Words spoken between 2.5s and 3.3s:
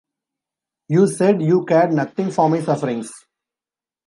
sufferings!